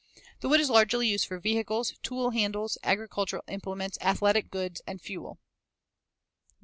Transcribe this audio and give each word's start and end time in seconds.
The 0.39 0.49
wood 0.49 0.59
is 0.59 0.71
largely 0.71 1.07
used 1.07 1.27
for 1.27 1.37
vehicles, 1.37 1.93
tool 2.01 2.31
handles, 2.31 2.75
agricultural 2.83 3.43
implements, 3.47 3.99
athletic 4.01 4.49
goods, 4.49 4.81
and 4.87 4.99
fuel. 4.99 5.37